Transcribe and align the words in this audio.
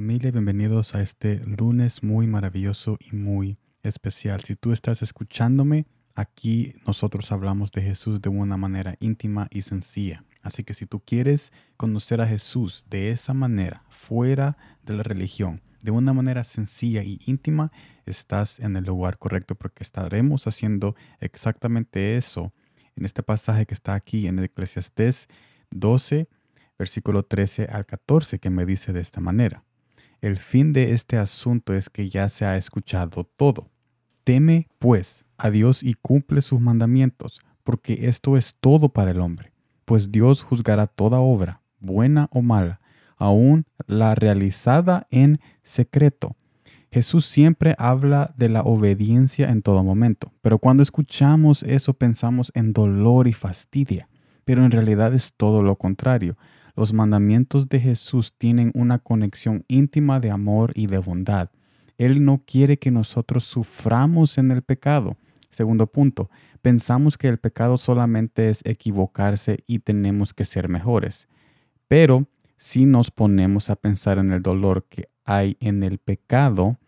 familia, 0.00 0.30
bienvenidos 0.30 0.94
a 0.94 1.02
este 1.02 1.44
lunes 1.44 2.02
muy 2.02 2.26
maravilloso 2.26 2.96
y 3.12 3.14
muy 3.14 3.58
especial. 3.82 4.42
Si 4.42 4.56
tú 4.56 4.72
estás 4.72 5.02
escuchándome, 5.02 5.84
aquí 6.14 6.72
nosotros 6.86 7.30
hablamos 7.32 7.70
de 7.70 7.82
Jesús 7.82 8.22
de 8.22 8.30
una 8.30 8.56
manera 8.56 8.96
íntima 9.00 9.46
y 9.50 9.60
sencilla. 9.60 10.24
Así 10.40 10.64
que 10.64 10.72
si 10.72 10.86
tú 10.86 11.00
quieres 11.00 11.52
conocer 11.76 12.22
a 12.22 12.26
Jesús 12.26 12.86
de 12.88 13.10
esa 13.10 13.34
manera, 13.34 13.84
fuera 13.90 14.56
de 14.82 14.96
la 14.96 15.02
religión, 15.02 15.60
de 15.82 15.90
una 15.90 16.14
manera 16.14 16.44
sencilla 16.44 17.02
y 17.02 17.20
íntima, 17.26 17.70
estás 18.06 18.58
en 18.58 18.76
el 18.76 18.86
lugar 18.86 19.18
correcto 19.18 19.54
porque 19.54 19.82
estaremos 19.82 20.46
haciendo 20.46 20.96
exactamente 21.20 22.16
eso 22.16 22.54
en 22.96 23.04
este 23.04 23.22
pasaje 23.22 23.66
que 23.66 23.74
está 23.74 23.92
aquí 23.92 24.28
en 24.28 24.38
Eclesiastés 24.38 25.28
12, 25.70 26.26
versículo 26.78 27.22
13 27.22 27.66
al 27.66 27.84
14, 27.84 28.38
que 28.38 28.48
me 28.48 28.64
dice 28.64 28.94
de 28.94 29.02
esta 29.02 29.20
manera. 29.20 29.62
El 30.20 30.36
fin 30.36 30.74
de 30.74 30.92
este 30.92 31.16
asunto 31.16 31.72
es 31.72 31.88
que 31.88 32.10
ya 32.10 32.28
se 32.28 32.44
ha 32.44 32.58
escuchado 32.58 33.24
todo. 33.24 33.70
Teme, 34.22 34.68
pues, 34.78 35.24
a 35.38 35.50
Dios 35.50 35.82
y 35.82 35.94
cumple 35.94 36.42
sus 36.42 36.60
mandamientos, 36.60 37.40
porque 37.64 38.06
esto 38.06 38.36
es 38.36 38.54
todo 38.60 38.90
para 38.90 39.12
el 39.12 39.20
hombre. 39.20 39.52
Pues 39.86 40.12
Dios 40.12 40.42
juzgará 40.42 40.86
toda 40.86 41.20
obra, 41.20 41.62
buena 41.78 42.28
o 42.32 42.42
mala, 42.42 42.80
aun 43.16 43.64
la 43.86 44.14
realizada 44.14 45.06
en 45.10 45.40
secreto. 45.62 46.36
Jesús 46.92 47.24
siempre 47.24 47.74
habla 47.78 48.34
de 48.36 48.50
la 48.50 48.62
obediencia 48.62 49.48
en 49.48 49.62
todo 49.62 49.82
momento, 49.82 50.32
pero 50.42 50.58
cuando 50.58 50.82
escuchamos 50.82 51.62
eso 51.62 51.94
pensamos 51.94 52.52
en 52.54 52.72
dolor 52.72 53.26
y 53.26 53.32
fastidia, 53.32 54.08
pero 54.44 54.64
en 54.64 54.70
realidad 54.70 55.14
es 55.14 55.32
todo 55.34 55.62
lo 55.62 55.76
contrario. 55.76 56.36
Los 56.76 56.92
mandamientos 56.92 57.68
de 57.68 57.80
Jesús 57.80 58.34
tienen 58.36 58.70
una 58.74 58.98
conexión 58.98 59.64
íntima 59.68 60.20
de 60.20 60.30
amor 60.30 60.72
y 60.74 60.86
de 60.86 60.98
bondad. 60.98 61.50
Él 61.98 62.24
no 62.24 62.42
quiere 62.46 62.78
que 62.78 62.90
nosotros 62.90 63.44
suframos 63.44 64.38
en 64.38 64.50
el 64.50 64.62
pecado. 64.62 65.16
Segundo 65.50 65.86
punto, 65.86 66.30
pensamos 66.62 67.18
que 67.18 67.28
el 67.28 67.38
pecado 67.38 67.76
solamente 67.76 68.48
es 68.48 68.62
equivocarse 68.64 69.64
y 69.66 69.80
tenemos 69.80 70.32
que 70.32 70.44
ser 70.44 70.68
mejores. 70.68 71.28
Pero 71.88 72.26
si 72.56 72.86
nos 72.86 73.10
ponemos 73.10 73.68
a 73.68 73.76
pensar 73.76 74.18
en 74.18 74.32
el 74.32 74.42
dolor 74.42 74.86
que 74.88 75.08
hay 75.24 75.56
en 75.60 75.82
el 75.82 75.98
pecado, 75.98 76.78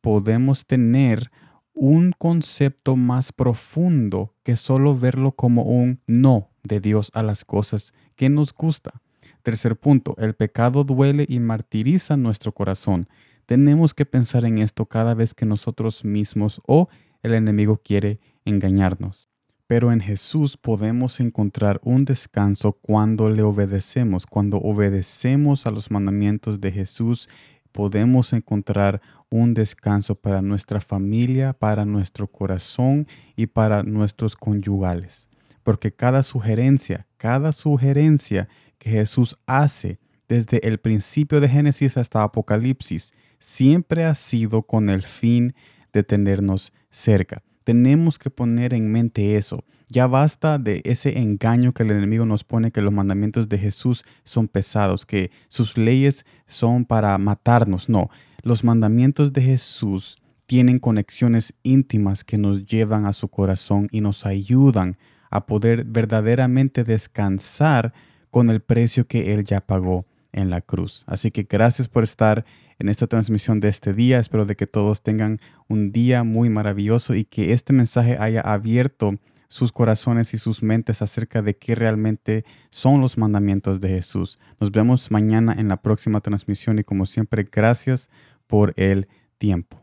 podemos 0.00 0.66
tener 0.66 1.30
un 1.72 2.12
concepto 2.18 2.96
más 2.96 3.32
profundo 3.32 4.34
que 4.42 4.56
solo 4.56 4.96
verlo 4.98 5.32
como 5.32 5.62
un 5.62 6.00
no 6.06 6.50
de 6.62 6.80
Dios 6.80 7.10
a 7.14 7.22
las 7.22 7.44
cosas 7.44 7.94
que 8.16 8.28
nos 8.28 8.52
gusta. 8.52 9.00
Tercer 9.42 9.76
punto, 9.76 10.14
el 10.18 10.34
pecado 10.34 10.84
duele 10.84 11.24
y 11.28 11.40
martiriza 11.40 12.16
nuestro 12.16 12.52
corazón. 12.52 13.08
Tenemos 13.46 13.94
que 13.94 14.06
pensar 14.06 14.44
en 14.44 14.58
esto 14.58 14.86
cada 14.86 15.14
vez 15.14 15.34
que 15.34 15.46
nosotros 15.46 16.04
mismos 16.04 16.60
o 16.66 16.88
el 17.22 17.34
enemigo 17.34 17.80
quiere 17.82 18.18
engañarnos. 18.44 19.28
Pero 19.66 19.92
en 19.92 20.00
Jesús 20.00 20.56
podemos 20.56 21.20
encontrar 21.20 21.80
un 21.84 22.04
descanso 22.04 22.72
cuando 22.72 23.30
le 23.30 23.42
obedecemos. 23.42 24.26
Cuando 24.26 24.58
obedecemos 24.58 25.66
a 25.66 25.70
los 25.70 25.90
mandamientos 25.90 26.60
de 26.60 26.72
Jesús, 26.72 27.28
podemos 27.70 28.32
encontrar 28.32 29.00
un 29.30 29.54
descanso 29.54 30.16
para 30.16 30.42
nuestra 30.42 30.80
familia, 30.80 31.52
para 31.52 31.84
nuestro 31.84 32.26
corazón 32.26 33.06
y 33.36 33.46
para 33.46 33.84
nuestros 33.84 34.34
conyugales. 34.34 35.28
Porque 35.62 35.92
cada 35.92 36.24
sugerencia, 36.24 37.06
cada 37.16 37.52
sugerencia 37.52 38.48
que 38.80 38.90
Jesús 38.90 39.38
hace 39.46 40.00
desde 40.28 40.66
el 40.66 40.78
principio 40.78 41.40
de 41.40 41.48
Génesis 41.48 41.96
hasta 41.96 42.24
Apocalipsis, 42.24 43.12
siempre 43.38 44.04
ha 44.04 44.14
sido 44.16 44.62
con 44.62 44.90
el 44.90 45.02
fin 45.02 45.54
de 45.92 46.02
tenernos 46.02 46.72
cerca. 46.90 47.42
Tenemos 47.62 48.18
que 48.18 48.30
poner 48.30 48.74
en 48.74 48.90
mente 48.90 49.36
eso. 49.36 49.64
Ya 49.88 50.06
basta 50.06 50.58
de 50.58 50.80
ese 50.84 51.18
engaño 51.18 51.72
que 51.72 51.82
el 51.82 51.90
enemigo 51.90 52.24
nos 52.24 52.42
pone 52.42 52.70
que 52.70 52.80
los 52.80 52.92
mandamientos 52.92 53.48
de 53.48 53.58
Jesús 53.58 54.04
son 54.24 54.48
pesados, 54.48 55.04
que 55.04 55.30
sus 55.48 55.76
leyes 55.76 56.24
son 56.46 56.84
para 56.84 57.16
matarnos. 57.18 57.88
No, 57.88 58.08
los 58.42 58.64
mandamientos 58.64 59.32
de 59.32 59.42
Jesús 59.42 60.16
tienen 60.46 60.78
conexiones 60.78 61.54
íntimas 61.62 62.24
que 62.24 62.38
nos 62.38 62.64
llevan 62.64 63.04
a 63.04 63.12
su 63.12 63.28
corazón 63.28 63.88
y 63.90 64.00
nos 64.00 64.26
ayudan 64.26 64.96
a 65.30 65.46
poder 65.46 65.84
verdaderamente 65.84 66.82
descansar 66.82 67.92
con 68.30 68.50
el 68.50 68.60
precio 68.60 69.06
que 69.06 69.34
Él 69.34 69.44
ya 69.44 69.60
pagó 69.60 70.06
en 70.32 70.50
la 70.50 70.60
cruz. 70.60 71.04
Así 71.06 71.30
que 71.30 71.44
gracias 71.44 71.88
por 71.88 72.04
estar 72.04 72.44
en 72.78 72.88
esta 72.88 73.06
transmisión 73.06 73.60
de 73.60 73.68
este 73.68 73.92
día. 73.92 74.18
Espero 74.18 74.46
de 74.46 74.56
que 74.56 74.66
todos 74.66 75.02
tengan 75.02 75.38
un 75.68 75.92
día 75.92 76.24
muy 76.24 76.48
maravilloso 76.48 77.14
y 77.14 77.24
que 77.24 77.52
este 77.52 77.72
mensaje 77.72 78.16
haya 78.18 78.40
abierto 78.40 79.14
sus 79.48 79.72
corazones 79.72 80.32
y 80.32 80.38
sus 80.38 80.62
mentes 80.62 81.02
acerca 81.02 81.42
de 81.42 81.56
qué 81.56 81.74
realmente 81.74 82.44
son 82.70 83.00
los 83.00 83.18
mandamientos 83.18 83.80
de 83.80 83.88
Jesús. 83.88 84.38
Nos 84.60 84.70
vemos 84.70 85.10
mañana 85.10 85.54
en 85.58 85.68
la 85.68 85.82
próxima 85.82 86.20
transmisión 86.20 86.78
y 86.78 86.84
como 86.84 87.04
siempre, 87.04 87.48
gracias 87.50 88.10
por 88.46 88.72
el 88.76 89.08
tiempo. 89.38 89.82